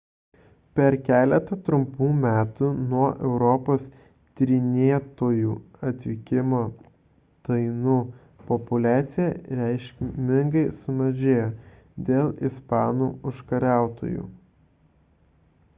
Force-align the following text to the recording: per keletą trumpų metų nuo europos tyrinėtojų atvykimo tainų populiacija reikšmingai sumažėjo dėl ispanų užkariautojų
per 0.77 0.95
keletą 1.07 1.57
trumpų 1.65 2.05
metų 2.21 2.69
nuo 2.93 3.09
europos 3.29 3.83
tyrinėtojų 4.41 5.51
atvykimo 5.91 6.63
tainų 7.51 7.99
populiacija 8.49 9.29
reikšmingai 9.63 10.65
sumažėjo 10.83 11.47
dėl 12.13 12.35
ispanų 12.51 13.13
užkariautojų 13.33 14.29